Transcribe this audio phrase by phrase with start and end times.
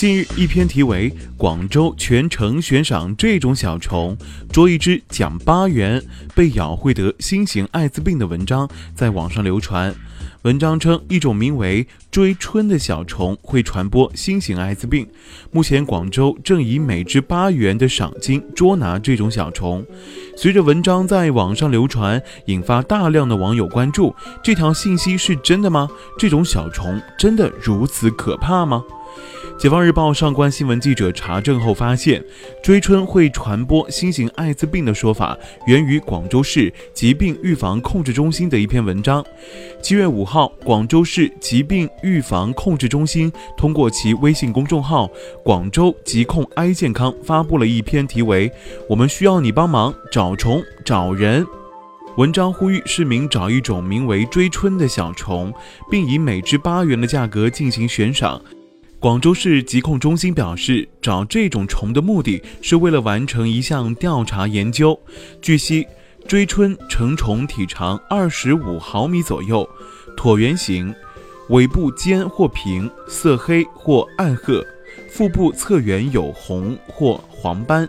[0.00, 4.16] 近日，一篇题为《广州全城悬赏这种小虫，
[4.50, 6.02] 捉一只奖八元，
[6.34, 9.94] 被咬会得新型艾滋病》的文章在网上流传。
[10.40, 15.06] 文章称，一种名为追春的小虫会传播新型艾滋病。
[15.50, 19.84] 目前，广州正以每只八元的赏金捉拿这种小虫。
[20.34, 25.90] 随着文章在网上流传，引发大量的网友关注：这条信息是真的吗？
[26.18, 28.82] 这种小虫真的如此可怕吗？
[29.58, 32.24] 解放日报上官新闻记者查证后发现，
[32.62, 39.22] 追春会传播新型艾滋病的说法源于广州市疾病预防控制中心的一篇文章。
[39.82, 45.10] 七月五号，广州市疾病预防控制中心通过其微信公众号
[45.44, 48.48] “广州疾控爱健康”发布了一篇题为
[48.88, 51.44] 《我们需要你帮忙找虫找人》
[52.16, 55.52] 文章，呼吁市民找一种名为追春的小虫，
[55.90, 58.40] 并以每只八元的价格进行悬赏。
[59.00, 65.00] 广州市疾控中心表示，找这种虫的目的是为了完成一项调查研究。
[65.40, 65.86] 据悉，
[66.28, 69.66] 锥春成虫体长二十五毫米左右，
[70.18, 70.94] 椭圆形，
[71.48, 74.62] 尾部尖或平，色黑或暗褐，
[75.08, 77.88] 腹部侧缘有红或黄斑。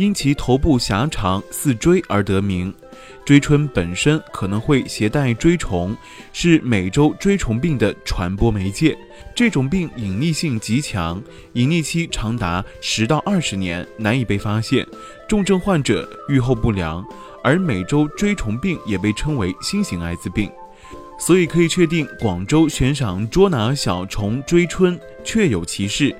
[0.00, 2.72] 因其头部狭长似锥而得名。
[3.22, 5.94] 锥春本身可能会携带锥虫，
[6.32, 8.96] 是美洲锥虫病的传播媒介。
[9.34, 14.86] 这种病隐匿性极强，隐匿期长达十到二十年，难以被发现。
[15.28, 17.04] 重症患者预后不良。
[17.44, 20.50] 而美洲锥虫病也被称为新型艾滋病，
[21.18, 26.14] 所以可以确定，广州悬赏捉拿小虫追春确有其事。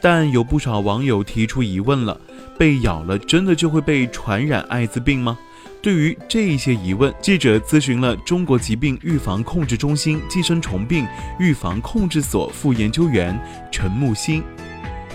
[0.00, 2.20] 但有不少网友提出疑问了。
[2.58, 5.38] 被咬了，真的就会被传染艾滋病吗？
[5.80, 11.06] 对于这一些疑问，记者咨询了中国疾病预防控制中心寄生虫病
[11.38, 13.38] 预防控制所副研究员
[13.70, 14.42] 陈木新。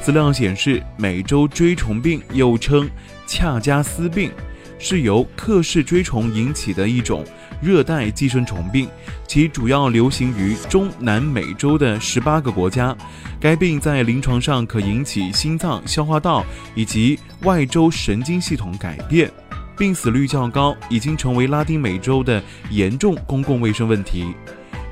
[0.02, 2.90] 资料显示，美洲锥虫病又称
[3.28, 4.32] 恰加斯病，
[4.80, 7.26] 是由克氏锥虫引起的一种
[7.64, 8.90] 热带寄生虫病，
[9.26, 12.96] 其主要流行于中南美洲的十八个国家。
[13.40, 19.32] 该病在临床上可引起心脏、消化道以及外周神经系统改变，
[19.78, 24.34] 病死率较高，已经成为拉丁美洲的严重公共卫生问题。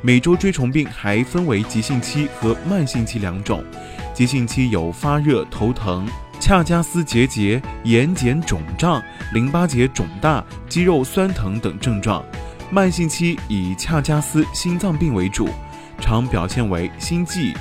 [0.01, 3.63] 美洲锥虫病还分为急性期和慢性期两种，
[4.13, 6.07] 急性期有发热、头疼、
[6.39, 8.99] 恰加斯结节、眼睑肿胀、
[9.31, 12.23] 淋巴结肿大、肌肉酸疼等症状；
[12.73, 15.49] 慢性期以恰加斯心脏病为主，
[15.99, 17.53] 常表现为心悸。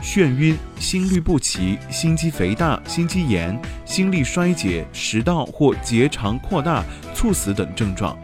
[0.00, 8.16] 眩晕、心律不齐、心肌肥大、心肌炎、心力衰竭、食道或结肠扩大、猝死等症状。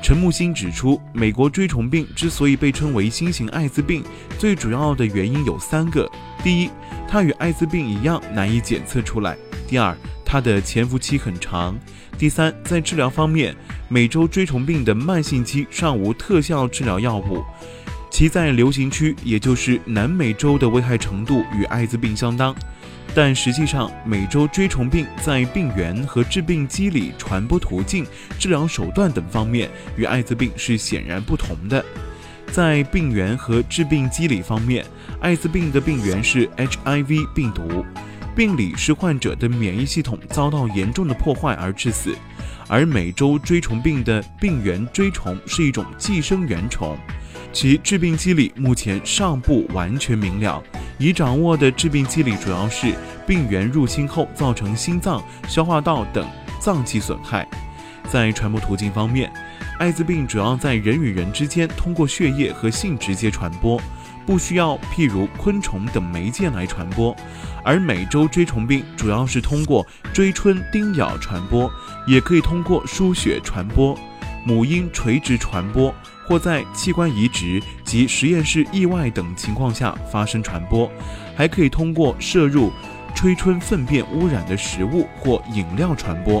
[0.00, 4.04] 陈木星指出，美国锥虫病之所以被称为新型艾滋病，
[4.38, 6.08] 最主要的原因有三个：
[6.42, 6.70] 第一，
[7.08, 9.34] 它与艾滋病一样难以检测出来；
[9.68, 9.96] 第二，
[10.32, 11.74] 它的潜伏期很长；
[12.16, 13.52] 第三，在治疗方面，
[13.88, 17.42] 美洲锥虫病的慢性期尚无特效治疗药物。
[18.12, 22.54] 其在流行区，也就是南美洲的危害程度与艾滋病相当，
[23.12, 28.06] 但实际上，美洲锥虫病在病原和致病机理、传播途径、
[28.38, 31.84] 治疗手段等方面与艾滋病是显然不同的。
[32.52, 34.86] 在病原和致病机理方面，
[35.20, 37.84] 艾滋病的病原是 HIV 病毒，
[38.34, 42.16] 病理是患者的免疫系统遭到严重的破坏而致死，
[42.68, 46.96] 而美洲锥虫病的病原锥虫是一种寄生原虫。
[47.52, 50.62] 其致病机理目前尚不完全明了，
[50.98, 52.94] 已掌握的致病机理主要是
[53.26, 56.26] 病原入侵后造成心脏、消化道等
[56.60, 57.46] 脏器损害。
[58.08, 59.32] 在传播途径方面，
[59.80, 63.80] 艾滋病主要在人与人之间通过血液和性直接传播，
[64.30, 67.12] 不需要譬如昆虫等媒介来传播；
[67.64, 69.84] 而美洲锥虫病主要是通过
[70.14, 71.68] 锥春叮咬传播，
[72.06, 73.98] 也可以通过输血传播、
[74.46, 75.92] 母婴垂直传播。
[76.28, 80.88] 或在器官移植及实验室意外等情况下发生传播，
[81.34, 82.70] 还可以通过摄入
[83.16, 86.40] 吹春粪便污染的食物或饮料传播。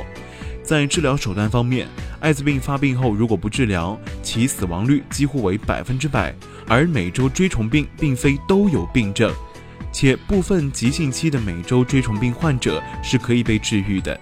[0.62, 1.88] 在治疗手段方面，
[2.20, 6.34] 艾滋病发病后如果不治疗，其死亡率几乎为百分之百。
[6.68, 9.32] 而美洲锥虫病并非都有病症，
[9.90, 14.18] 且部分急性期的美洲锥虫病患者是可以被治愈的。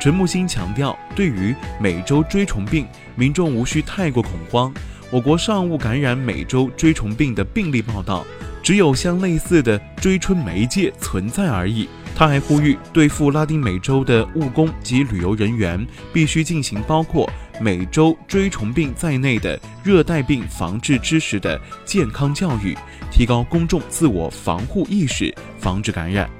[0.00, 2.86] 陈木星强调，对于美洲锥虫病，
[3.16, 4.72] 民众无需太过恐慌。
[5.10, 8.24] 我国尚无感染美洲锥虫病的病例报道，
[8.62, 11.88] 只有相类似的锥春媒介存在而已。
[12.14, 17.28] 他还呼吁，对赴拉丁美洲的务工及旅游人员，必须进行包括
[17.60, 22.76] 美洲锥虫病在内的热带病防治知识的健康教育，
[23.10, 26.30] 提高公众自我防护意识，防止感染。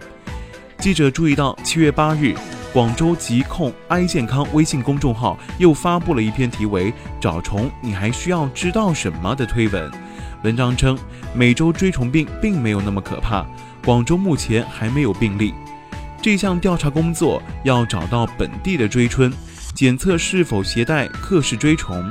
[0.78, 2.34] 记者注意到，七月八日，
[2.72, 9.90] 广州疾控 i 健康微信公众号又发布了一篇题为“找虫你还需要知道什么”的推文。
[10.42, 10.96] 文章称，
[11.34, 13.46] 美洲锥虫病并没有那么可怕，
[13.84, 15.52] 广州目前还没有病例。
[16.22, 19.30] 这项调查工作要找到本地的锥春，
[19.74, 22.02] 检测是否携带克氏锥虫，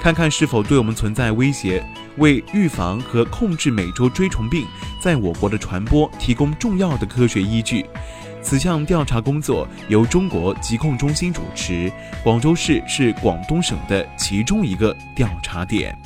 [0.00, 1.84] 看看是否对我们存在威胁，
[2.18, 4.64] 为预防和控制美洲锥虫病
[5.00, 7.84] 在我国的传播提供重要的科学依据。
[8.40, 11.90] 此项调查工作由中国疾控中心主持，
[12.22, 15.98] 广州市是广东省的其中一个调查点。